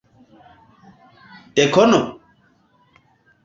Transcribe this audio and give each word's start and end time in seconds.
Dekono? 1.55 2.01